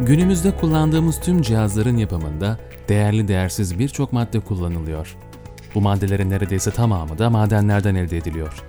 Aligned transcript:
Günümüzde 0.00 0.56
kullandığımız 0.56 1.20
tüm 1.20 1.42
cihazların 1.42 1.96
yapımında 1.96 2.58
değerli 2.88 3.28
değersiz 3.28 3.78
birçok 3.78 4.12
madde 4.12 4.40
kullanılıyor. 4.40 5.16
Bu 5.74 5.80
maddelerin 5.80 6.30
neredeyse 6.30 6.70
tamamı 6.70 7.18
da 7.18 7.30
madenlerden 7.30 7.94
elde 7.94 8.16
ediliyor. 8.16 8.64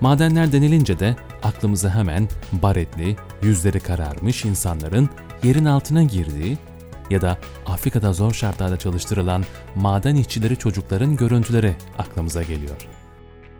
Madenler 0.00 0.52
denilince 0.52 0.98
de 0.98 1.16
aklımıza 1.42 1.94
hemen 1.94 2.28
baretli, 2.52 3.16
yüzleri 3.42 3.80
kararmış 3.80 4.44
insanların 4.44 5.08
yerin 5.42 5.64
altına 5.64 6.02
girdiği 6.02 6.58
ya 7.10 7.22
da 7.22 7.38
Afrika'da 7.66 8.12
zor 8.12 8.32
şartlarda 8.32 8.76
çalıştırılan 8.76 9.44
maden 9.74 10.14
işçileri 10.14 10.56
çocukların 10.56 11.16
görüntüleri 11.16 11.76
aklımıza 11.98 12.42
geliyor. 12.42 12.88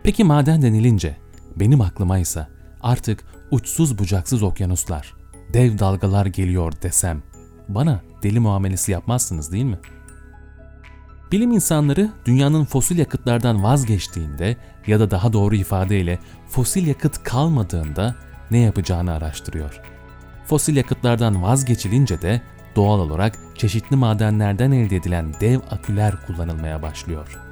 Peki 0.03 0.23
maden 0.23 0.61
denilince 0.61 1.17
benim 1.55 1.81
aklıma 1.81 2.19
ise 2.19 2.47
artık 2.81 3.23
uçsuz 3.51 3.97
bucaksız 3.97 4.43
okyanuslar, 4.43 5.13
dev 5.53 5.79
dalgalar 5.79 6.25
geliyor 6.25 6.73
desem 6.81 7.23
bana 7.69 8.01
deli 8.23 8.39
muamelesi 8.39 8.91
yapmazsınız 8.91 9.51
değil 9.51 9.65
mi? 9.65 9.79
Bilim 11.31 11.51
insanları 11.51 12.11
dünyanın 12.25 12.65
fosil 12.65 12.97
yakıtlardan 12.97 13.63
vazgeçtiğinde 13.63 14.57
ya 14.87 14.99
da 14.99 15.11
daha 15.11 15.33
doğru 15.33 15.55
ifadeyle 15.55 16.19
fosil 16.49 16.87
yakıt 16.87 17.23
kalmadığında 17.23 18.15
ne 18.51 18.57
yapacağını 18.57 19.13
araştırıyor. 19.13 19.81
Fosil 20.45 20.75
yakıtlardan 20.75 21.43
vazgeçilince 21.43 22.21
de 22.21 22.41
doğal 22.75 22.99
olarak 22.99 23.39
çeşitli 23.55 23.95
madenlerden 23.95 24.71
elde 24.71 24.95
edilen 24.95 25.33
dev 25.41 25.59
aküler 25.71 26.13
kullanılmaya 26.27 26.81
başlıyor. 26.81 27.46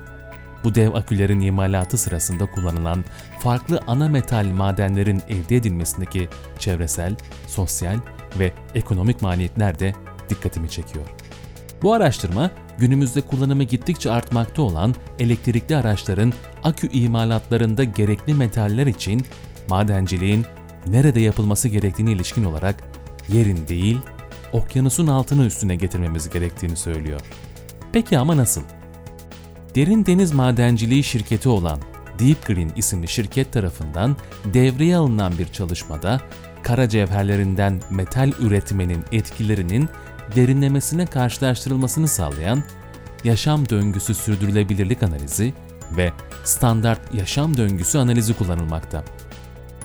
Bu 0.66 0.76
dev 0.76 0.94
akülerin 0.94 1.40
imalatı 1.40 1.98
sırasında 1.98 2.46
kullanılan 2.46 3.06
farklı 3.40 3.80
ana 3.88 4.10
metal 4.10 4.46
madenlerin 4.46 5.22
elde 5.30 5.56
edilmesindeki 5.56 6.30
çevresel, 6.60 7.16
sosyal 7.48 8.00
ve 8.40 8.54
ekonomik 8.76 9.22
maliyetler 9.22 9.80
de 9.80 9.94
dikkatimi 10.30 10.70
çekiyor. 10.70 11.06
Bu 11.82 11.94
araştırma 11.94 12.52
günümüzde 12.78 13.22
kullanımı 13.22 13.64
gittikçe 13.64 14.12
artmakta 14.12 14.62
olan 14.62 14.96
elektrikli 15.20 15.76
araçların 15.76 16.34
akü 16.64 16.88
imalatlarında 16.88 17.84
gerekli 17.84 18.34
metaller 18.34 18.88
için 18.88 19.26
madenciliğin 19.70 20.46
nerede 20.88 21.20
yapılması 21.20 21.68
gerektiğine 21.68 22.12
ilişkin 22.12 22.44
olarak 22.44 22.84
yerin 23.30 23.68
değil, 23.68 24.00
okyanusun 24.54 25.08
altını 25.08 25.46
üstüne 25.46 25.76
getirmemiz 25.76 26.30
gerektiğini 26.30 26.76
söylüyor. 26.76 27.22
Peki 27.92 28.18
ama 28.20 28.38
nasıl? 28.38 28.62
Derin 29.76 30.06
Deniz 30.06 30.34
Madenciliği 30.34 31.04
şirketi 31.04 31.50
olan 31.50 31.80
Deep 32.20 32.46
Green 32.46 32.72
isimli 32.76 33.08
şirket 33.08 33.54
tarafından 33.54 34.18
devreye 34.54 34.98
alınan 34.98 35.38
bir 35.38 35.48
çalışmada 35.48 36.22
kara 36.64 36.90
cevherlerinden 36.90 37.82
metal 37.90 38.32
üretmenin 38.40 39.04
etkilerinin 39.12 39.90
derinlemesine 40.36 41.06
karşılaştırılmasını 41.06 42.08
sağlayan 42.08 42.64
yaşam 43.24 43.70
döngüsü 43.70 44.14
sürdürülebilirlik 44.14 45.04
analizi 45.04 45.54
ve 45.98 46.12
standart 46.44 47.14
yaşam 47.14 47.58
döngüsü 47.58 47.98
analizi 47.98 48.34
kullanılmakta. 48.34 49.04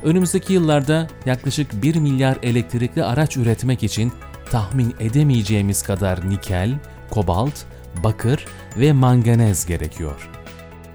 Önümüzdeki 0.02 0.52
yıllarda 0.52 1.08
yaklaşık 1.26 1.82
1 1.82 1.96
milyar 1.96 2.38
elektrikli 2.42 3.04
araç 3.04 3.36
üretmek 3.36 3.82
için 3.82 4.12
tahmin 4.50 4.94
edemeyeceğimiz 5.00 5.82
kadar 5.82 6.30
nikel, 6.30 6.78
kobalt, 7.10 7.54
bakır 8.04 8.46
ve 8.76 8.92
manganez 8.92 9.66
gerekiyor. 9.66 10.30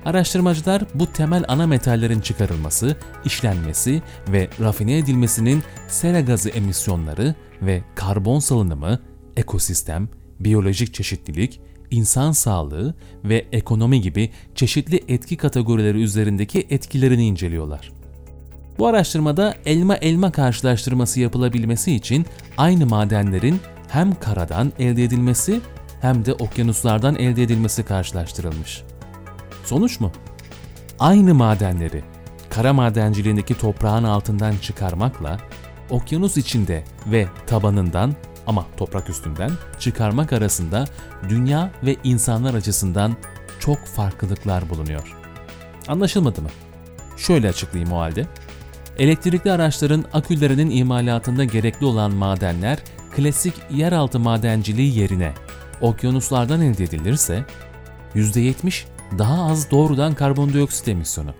Araştırmacılar 0.05 0.83
bu 0.93 1.07
temel 1.07 1.43
ana 1.47 1.67
metallerin 1.67 2.19
çıkarılması, 2.19 2.95
işlenmesi 3.25 4.01
ve 4.27 4.49
rafine 4.59 4.97
edilmesinin 4.97 5.63
sera 5.87 6.21
gazı 6.21 6.49
emisyonları 6.49 7.35
ve 7.61 7.83
karbon 7.95 8.39
salınımı, 8.39 8.99
ekosistem, 9.37 10.09
biyolojik 10.39 10.93
çeşitlilik, 10.93 11.61
insan 11.91 12.31
sağlığı 12.31 12.95
ve 13.23 13.45
ekonomi 13.51 14.01
gibi 14.01 14.29
çeşitli 14.55 15.03
etki 15.07 15.37
kategorileri 15.37 16.01
üzerindeki 16.03 16.67
etkilerini 16.69 17.25
inceliyorlar. 17.25 17.91
Bu 18.79 18.87
araştırmada 18.87 19.55
elma 19.65 19.95
elma 19.95 20.31
karşılaştırması 20.31 21.19
yapılabilmesi 21.19 21.95
için 21.95 22.25
aynı 22.57 22.85
madenlerin 22.85 23.59
hem 23.87 24.15
karadan 24.15 24.73
elde 24.79 25.03
edilmesi 25.03 25.61
hem 26.05 26.25
de 26.25 26.33
okyanuslardan 26.33 27.15
elde 27.15 27.43
edilmesi 27.43 27.83
karşılaştırılmış. 27.83 28.83
Sonuç 29.63 29.99
mu? 29.99 30.11
Aynı 30.99 31.33
madenleri 31.33 32.03
kara 32.49 32.73
madenciliğindeki 32.73 33.57
toprağın 33.57 34.03
altından 34.03 34.57
çıkarmakla 34.57 35.37
okyanus 35.89 36.37
içinde 36.37 36.83
ve 37.05 37.27
tabanından 37.47 38.15
ama 38.47 38.65
toprak 38.77 39.09
üstünden 39.09 39.51
çıkarmak 39.79 40.33
arasında 40.33 40.85
dünya 41.29 41.71
ve 41.83 41.95
insanlar 42.03 42.53
açısından 42.53 43.15
çok 43.59 43.77
farklılıklar 43.85 44.69
bulunuyor. 44.69 45.15
Anlaşılmadı 45.87 46.41
mı? 46.41 46.49
Şöyle 47.17 47.49
açıklayayım 47.49 47.93
o 47.93 47.99
halde. 47.99 48.25
Elektrikli 48.99 49.51
araçların 49.51 50.05
akülerinin 50.13 50.69
imalatında 50.69 51.43
gerekli 51.43 51.85
olan 51.85 52.11
madenler 52.13 52.79
klasik 53.15 53.53
yeraltı 53.71 54.19
madenciliği 54.19 54.99
yerine 54.99 55.33
okyanuslardan 55.81 56.61
elde 56.61 56.83
edilirse 56.83 57.45
%70 58.15 58.85
daha 59.17 59.45
az 59.45 59.71
doğrudan 59.71 60.13
karbondioksit 60.13 60.87
emisyonu, 60.87 61.33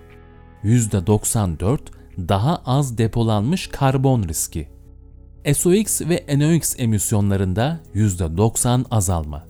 %94 0.64 1.78
daha 2.18 2.62
az 2.66 2.98
depolanmış 2.98 3.66
karbon 3.66 4.22
riski, 4.22 4.68
SOx 5.54 6.00
ve 6.00 6.38
NOx 6.38 6.74
emisyonlarında 6.78 7.80
%90 7.94 8.84
azalma, 8.90 9.46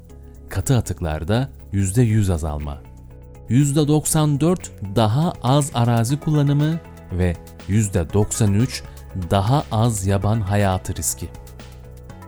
katı 0.48 0.76
atıklarda 0.76 1.48
%100 1.72 2.32
azalma, 2.32 2.82
%94 3.50 4.58
daha 4.97 5.32
az 5.42 5.70
arazi 5.74 6.20
kullanımı 6.20 6.80
ve 7.12 7.36
%93 7.68 8.82
daha 9.30 9.64
az 9.72 10.06
yaban 10.06 10.41
hayatı 10.41 10.97
riski. 10.97 11.28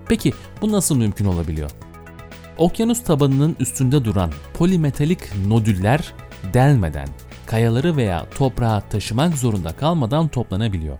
Peki 0.09 0.33
bu 0.61 0.73
nasıl 0.73 0.97
mümkün 0.97 1.25
olabiliyor? 1.25 1.71
Okyanus 2.59 3.05
tabanının 3.05 3.57
üstünde 3.61 4.05
duran 4.05 4.31
polimetalik 4.55 5.19
nodüller 5.47 6.15
delmeden, 6.55 7.09
kayaları 7.47 7.97
veya 7.97 8.27
toprağı 8.31 8.89
taşımak 8.89 9.35
zorunda 9.35 9.73
kalmadan 9.73 10.29
toplanabiliyor. 10.29 10.99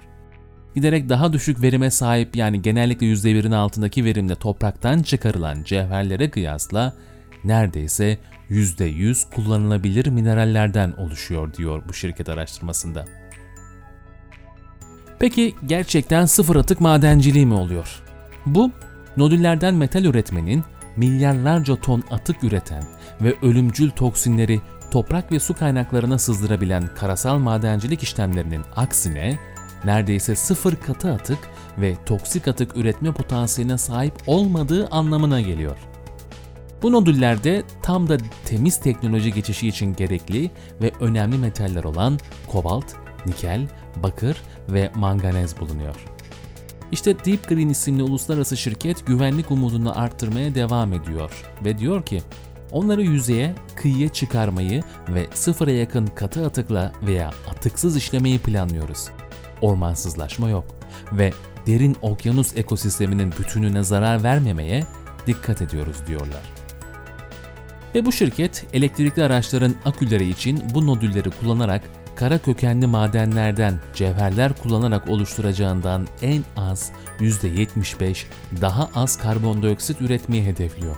Giderek 0.75 1.09
daha 1.09 1.33
düşük 1.33 1.63
verime 1.63 1.91
sahip 1.91 2.37
yani 2.37 2.63
genellikle 2.63 3.07
%1'in 3.07 3.53
altındaki 3.53 4.05
verimle 4.05 4.35
topraktan 4.35 5.03
çıkarılan 5.03 5.63
cevherlere 5.63 6.31
kıyasla 6.31 6.95
neredeyse 7.45 8.19
%100 8.51 9.35
kullanılabilir 9.35 10.07
minerallerden 10.07 10.93
oluşuyor 10.93 11.55
diyor 11.55 11.83
bu 11.89 11.95
şirket 11.95 12.29
araştırmasında. 12.29 13.05
Peki 15.19 15.55
gerçekten 15.67 16.27
sıfır 16.27 16.57
atık 16.57 16.81
madenciliği 16.81 17.47
mi 17.47 17.55
oluyor? 17.55 18.03
Bu, 18.47 18.71
nodüllerden 19.17 19.75
metal 19.75 20.05
üretmenin 20.05 20.65
milyarlarca 20.99 21.77
ton 21.77 22.05
atık 22.11 22.45
üreten 22.45 22.85
ve 23.21 23.35
ölümcül 23.43 23.91
toksinleri 23.91 24.61
toprak 24.91 25.33
ve 25.33 25.41
su 25.41 25.55
kaynaklarına 25.55 26.19
sızdırabilen 26.19 26.95
karasal 26.95 27.39
madencilik 27.39 28.03
işlemlerinin 28.03 28.63
aksine 28.77 29.39
neredeyse 29.85 30.37
sıfır 30.37 30.77
katı 30.77 31.13
atık 31.13 31.39
ve 31.79 31.95
toksik 32.07 32.49
atık 32.49 32.77
üretme 32.77 33.13
potansiyeline 33.13 33.79
sahip 33.79 34.15
olmadığı 34.27 34.89
anlamına 34.89 35.41
geliyor. 35.41 35.77
Bu 36.83 36.93
nodüllerde 36.93 37.63
tam 37.83 38.09
da 38.09 38.17
temiz 38.45 38.81
teknoloji 38.81 39.33
geçişi 39.33 39.69
için 39.69 39.95
gerekli 39.95 40.51
ve 40.83 40.93
önemli 41.01 41.39
metaller 41.39 41.85
olan 41.85 42.19
kobalt, 42.53 42.85
nikel, 43.27 43.69
bakır 43.97 44.37
ve 44.69 44.91
manganez 44.95 45.61
bulunuyor. 45.61 46.18
İşte 46.93 47.25
Deep 47.25 47.49
Green 47.49 47.69
isimli 47.69 48.03
uluslararası 48.03 48.57
şirket 48.57 49.07
güvenlik 49.07 49.51
umudunu 49.51 49.99
arttırmaya 49.99 50.55
devam 50.55 50.93
ediyor 50.93 51.45
ve 51.65 51.79
diyor 51.79 52.03
ki 52.03 52.23
onları 52.73 53.03
yüzeye, 53.03 53.55
kıyıya 53.77 54.09
çıkarmayı 54.09 54.83
ve 55.09 55.27
sıfıra 55.35 55.71
yakın 55.71 56.07
katı 56.07 56.47
atıkla 56.47 56.93
veya 57.03 57.31
atıksız 57.51 57.97
işlemeyi 57.97 58.39
planlıyoruz. 58.39 59.09
Ormansızlaşma 59.61 60.49
yok 60.49 60.65
ve 61.13 61.33
derin 61.67 61.97
okyanus 62.03 62.57
ekosisteminin 62.57 63.33
bütününe 63.39 63.83
zarar 63.83 64.23
vermemeye 64.23 64.85
dikkat 65.27 65.63
ediyoruz 65.63 65.97
diyorlar. 66.07 66.43
Ve 67.95 68.07
bu 68.07 68.13
şirket 68.13 68.65
elektrikli 68.73 69.23
araçların 69.23 69.75
aküleri 69.85 70.29
için 70.29 70.63
bu 70.75 70.87
nodülleri 70.87 71.31
kullanarak 71.31 71.83
kara 72.19 72.39
kökenli 72.39 72.87
madenlerden 72.87 73.81
cevherler 73.95 74.53
kullanarak 74.63 75.09
oluşturacağından 75.09 76.07
en 76.23 76.45
az 76.57 76.93
%75 77.21 78.25
daha 78.61 78.91
az 78.95 79.19
karbondioksit 79.19 80.01
üretmeyi 80.01 80.45
hedefliyor. 80.45 80.97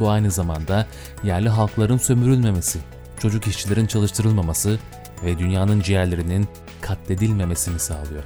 Bu 0.00 0.10
aynı 0.10 0.30
zamanda 0.30 0.86
yerli 1.24 1.48
halkların 1.48 1.96
sömürülmemesi, 1.96 2.78
çocuk 3.18 3.46
işçilerin 3.46 3.86
çalıştırılmaması 3.86 4.78
ve 5.24 5.38
dünyanın 5.38 5.80
ciğerlerinin 5.80 6.48
katledilmemesini 6.80 7.78
sağlıyor. 7.78 8.24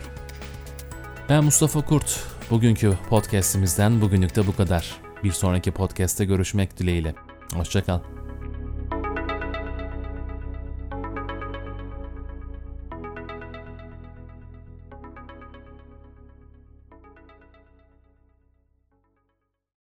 Ben 1.29 1.45
Mustafa 1.45 1.81
Kurt. 1.81 2.21
Bugünkü 2.51 2.93
podcastimizden 3.09 4.01
bugünlük 4.01 4.37
de 4.37 4.47
bu 4.47 4.57
kadar. 4.57 4.97
Bir 5.25 5.33
sonraki 5.33 5.71
podcast'te 5.71 6.25
görüşmek 6.25 6.79
dileğiyle. 6.79 7.15
Hoşçakal. 7.55 8.01